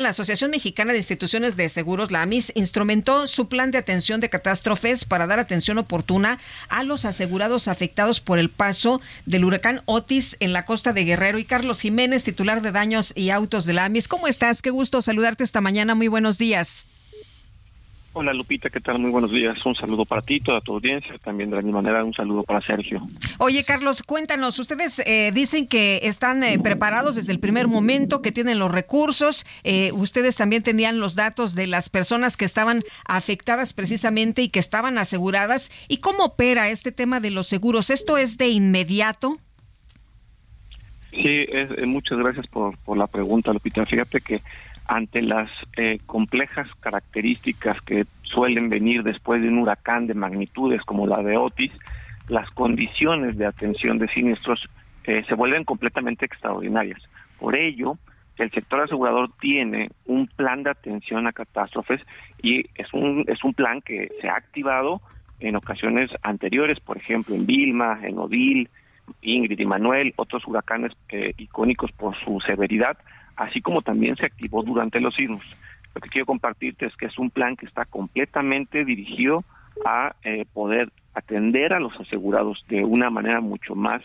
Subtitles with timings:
[0.00, 4.30] La Asociación Mexicana de Instituciones de Seguros, la AMIS, instrumentó su plan de atención de
[4.30, 6.38] catástrofes para dar atención oportuna
[6.68, 11.40] a los asegurados afectados por el paso del huracán Otis en la costa de Guerrero.
[11.40, 14.62] Y Carlos Jiménez, titular de daños y autos de la AMIS, ¿cómo estás?
[14.62, 15.96] Qué gusto saludarte esta mañana.
[15.96, 16.86] Muy buenos días.
[18.20, 18.98] Hola Lupita, ¿qué tal?
[18.98, 19.64] Muy buenos días.
[19.64, 21.16] Un saludo para ti, toda tu audiencia.
[21.22, 23.00] También de la misma manera un saludo para Sergio.
[23.38, 28.32] Oye Carlos, cuéntanos, ustedes eh, dicen que están eh, preparados desde el primer momento, que
[28.32, 29.46] tienen los recursos.
[29.62, 34.58] Eh, ustedes también tenían los datos de las personas que estaban afectadas precisamente y que
[34.58, 35.70] estaban aseguradas.
[35.86, 37.88] ¿Y cómo opera este tema de los seguros?
[37.88, 39.38] ¿Esto es de inmediato?
[41.12, 41.46] Sí,
[41.86, 43.86] muchas gracias por, por la pregunta, Lupita.
[43.86, 44.42] Fíjate que
[44.88, 51.06] ante las eh, complejas características que suelen venir después de un huracán de magnitudes como
[51.06, 51.72] la de Otis,
[52.28, 54.66] las condiciones de atención de siniestros
[55.04, 57.00] eh, se vuelven completamente extraordinarias.
[57.38, 57.96] Por ello,
[58.38, 62.00] el sector asegurador tiene un plan de atención a catástrofes
[62.42, 65.00] y es un es un plan que se ha activado
[65.40, 68.68] en ocasiones anteriores, por ejemplo en Vilma, en Odil,
[69.22, 72.98] Ingrid y Manuel, otros huracanes eh, icónicos por su severidad,
[73.38, 75.44] así como también se activó durante los sismos.
[75.94, 79.44] Lo que quiero compartirte es que es un plan que está completamente dirigido
[79.86, 84.02] a eh, poder atender a los asegurados de una manera mucho más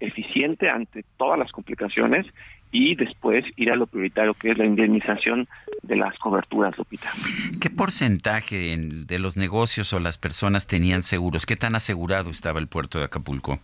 [0.00, 2.26] eficiente ante todas las complicaciones
[2.72, 5.48] y después ir a lo prioritario que es la indemnización
[5.82, 7.10] de las coberturas, Lupita.
[7.60, 11.46] ¿Qué porcentaje de los negocios o las personas tenían seguros?
[11.46, 13.60] ¿Qué tan asegurado estaba el puerto de Acapulco?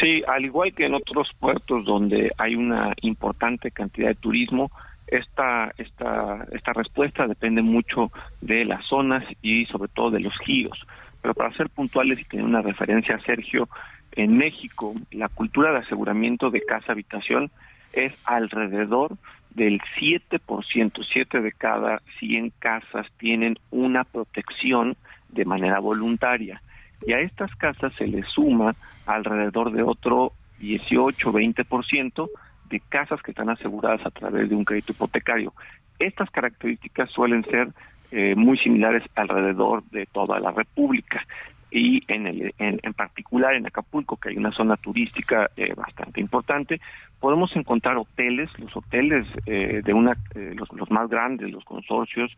[0.00, 4.70] Sí, al igual que en otros puertos donde hay una importante cantidad de turismo,
[5.06, 8.10] esta, esta, esta respuesta depende mucho
[8.40, 10.84] de las zonas y sobre todo de los giros.
[11.22, 13.68] Pero para ser puntuales y tener una referencia, Sergio,
[14.12, 17.50] en México la cultura de aseguramiento de casa-habitación
[17.92, 19.16] es alrededor
[19.50, 24.96] del 7%, 7 de cada 100 casas tienen una protección
[25.28, 26.60] de manera voluntaria.
[27.04, 28.74] Y a estas casas se le suma
[29.06, 32.28] alrededor de otro 18-20%
[32.68, 35.52] de casas que están aseguradas a través de un crédito hipotecario.
[35.98, 37.68] Estas características suelen ser
[38.10, 41.26] eh, muy similares alrededor de toda la República
[41.78, 46.80] y en, el, en, particular en Acapulco, que hay una zona turística eh, bastante importante,
[47.20, 50.12] podemos encontrar hoteles, los hoteles eh, de una,
[50.54, 52.36] los, los, más grandes, los consorcios,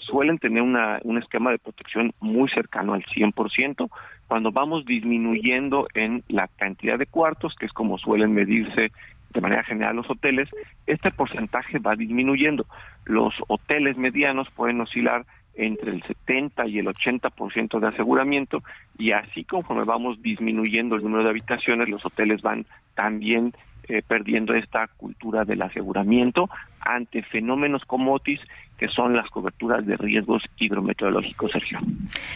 [0.00, 3.90] suelen tener una, un esquema de protección muy cercano al 100%,
[4.26, 8.90] cuando vamos disminuyendo en la cantidad de cuartos, que es como suelen medirse
[9.32, 10.48] de manera general los hoteles,
[10.86, 12.66] este porcentaje va disminuyendo.
[13.04, 15.24] Los hoteles medianos pueden oscilar
[15.54, 18.62] entre el 70 y el 80% de aseguramiento
[18.98, 23.52] y así conforme vamos disminuyendo el número de habitaciones, los hoteles van también
[23.88, 26.48] eh, perdiendo esta cultura del aseguramiento
[26.80, 28.40] ante fenómenos como Otis,
[28.82, 31.78] que son las coberturas de riesgos hidrometeorológicos, Sergio.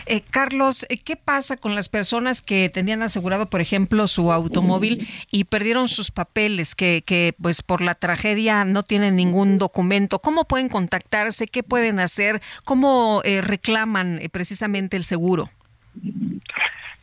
[0.06, 5.08] Eh, Carlos, eh, ¿qué pasa con las personas que tenían asegurado, por ejemplo, su automóvil
[5.32, 10.20] y perdieron sus papeles, que, que pues por la tragedia no tienen ningún documento?
[10.20, 11.48] ¿Cómo pueden contactarse?
[11.48, 12.40] ¿Qué pueden hacer?
[12.64, 15.50] ¿Cómo eh, reclaman precisamente el seguro?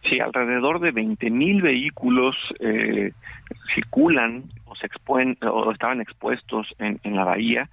[0.10, 2.38] Sí, alrededor de 20 mil vehículos
[3.76, 7.70] circulan o se expuen o estaban expuestos en, en la bahía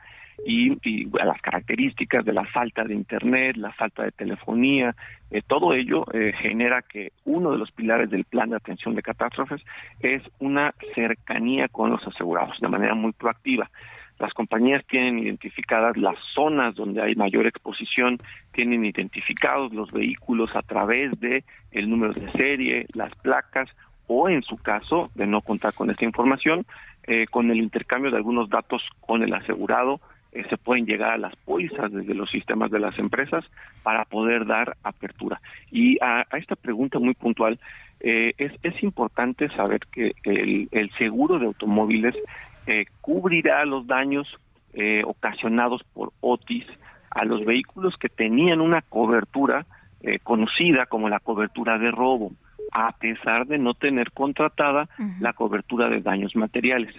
[0.46, 4.94] y, a las características de la falta de internet, la falta de telefonía,
[5.30, 9.02] eh, todo ello eh, genera que uno de los pilares del plan de atención de
[9.02, 9.62] catástrofes
[10.00, 13.70] es una cercanía con los asegurados de manera muy proactiva.
[14.18, 18.18] Las compañías tienen identificadas las zonas donde hay mayor exposición,
[18.52, 23.70] tienen identificados los vehículos a través de el número de serie, las placas
[24.06, 26.66] o en su caso de no contar con esta información,
[27.04, 30.00] eh, con el intercambio de algunos datos con el asegurado,
[30.32, 33.44] eh, se pueden llegar a las pólizas desde los sistemas de las empresas
[33.82, 35.40] para poder dar apertura.
[35.70, 37.58] Y a, esta pregunta muy puntual,
[38.00, 42.14] eh, es, es importante saber que el, el seguro de automóviles
[43.00, 44.28] cubrirá los daños
[45.04, 46.64] ocasionados por Otis
[47.10, 49.66] a los vehículos que tenían una cobertura
[50.22, 52.30] conocida como la cobertura de robo
[52.72, 54.88] a pesar de no tener contratada
[55.20, 56.94] la cobertura de daños materiales.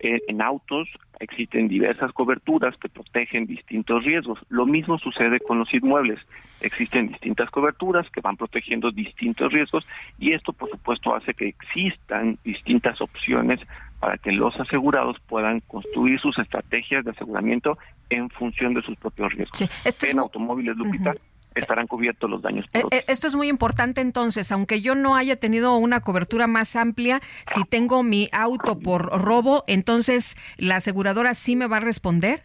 [0.00, 0.88] En autos
[1.20, 4.38] existen diversas coberturas que protegen distintos riesgos.
[4.48, 6.20] Lo mismo sucede con los inmuebles.
[6.60, 9.86] Existen distintas coberturas que van protegiendo distintos riesgos
[10.18, 13.60] y esto, por supuesto, hace que existan distintas opciones
[14.00, 17.78] para que los asegurados puedan construir sus estrategias de aseguramiento
[18.10, 19.60] en función de sus propios riesgos.
[20.08, 21.14] en automóviles, Lupita,
[21.58, 22.66] estarán cubiertos los daños.
[22.72, 26.76] Eh, eh, esto es muy importante entonces, aunque yo no haya tenido una cobertura más
[26.76, 32.40] amplia, si tengo mi auto por robo, entonces la aseguradora sí me va a responder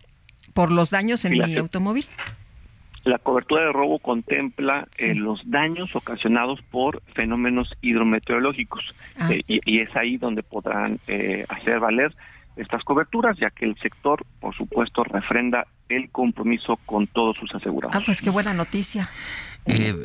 [0.54, 2.06] por los daños en mi automóvil.
[3.06, 8.82] La cobertura de robo contempla eh, los daños ocasionados por fenómenos hidrometeorológicos
[9.20, 9.30] ah.
[9.34, 11.00] y, es ahí donde podrán
[11.50, 12.16] hacer valer
[12.56, 17.96] estas coberturas, ya que el sector, por supuesto, refrenda el compromiso con todos sus asegurados.
[17.96, 19.10] Ah, pues qué buena noticia.
[19.66, 19.96] Eh,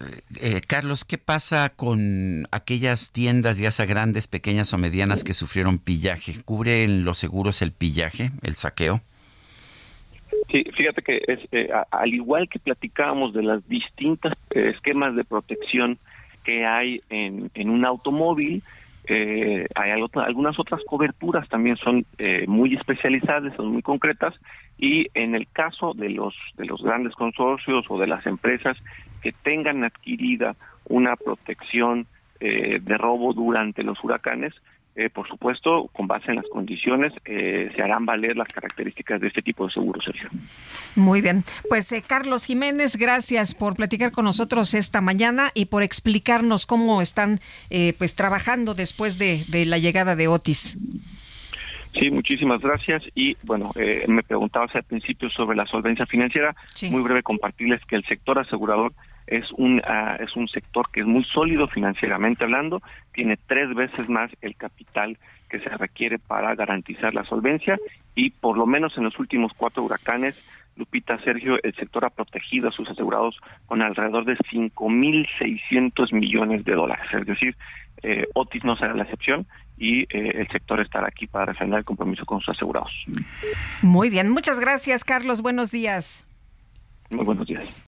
[0.41, 5.79] eh, Carlos, ¿qué pasa con aquellas tiendas, ya sea grandes, pequeñas o medianas, que sufrieron
[5.79, 6.43] pillaje?
[6.45, 9.01] ¿Cubren los seguros el pillaje, el saqueo?
[10.53, 15.99] Sí, fíjate que es, eh, al igual que platicábamos de las distintas esquemas de protección
[16.45, 18.63] que hay en, en un automóvil,
[19.11, 24.35] eh, hay algunas otras coberturas también son eh, muy especializadas, son muy concretas
[24.77, 28.77] y en el caso de los de los grandes consorcios o de las empresas
[29.23, 30.57] que tengan adquirida
[30.89, 32.07] una protección
[32.41, 34.55] eh, de robo durante los huracanes,
[34.99, 39.29] eh, por supuesto, con base en las condiciones, eh, se harán valer las características de
[39.29, 40.29] este tipo de seguro, Sergio.
[40.97, 41.45] Muy bien.
[41.69, 47.01] Pues eh, Carlos Jiménez, gracias por platicar con nosotros esta mañana y por explicarnos cómo
[47.01, 47.39] están
[47.97, 50.77] pues trabajando después de, la llegada de Otis.
[51.97, 53.05] Sí, muchísimas gracias.
[53.15, 53.71] Y bueno,
[54.09, 56.57] me preguntabas al principio sobre la solvencia financiera.
[56.91, 58.93] Muy breve compartirles que el sector asegurador
[59.31, 62.83] es un, ah, es un sector que es muy sólido financieramente hablando,
[63.13, 67.79] tiene tres veces más el capital que se requiere para garantizar la solvencia
[68.15, 70.37] y por lo menos en los últimos cuatro huracanes,
[70.77, 73.37] Lupita Sergio, el sector ha protegido a sus asegurados
[73.67, 77.07] con alrededor de 5.600 millones de dólares.
[77.13, 77.57] Es decir,
[78.03, 79.47] eh, Otis no será la excepción
[79.77, 82.93] y eh, el sector estará aquí para defender el compromiso con sus asegurados.
[83.83, 86.25] Muy bien, muchas gracias Carlos, buenos días.
[87.11, 87.88] Muy buenos días.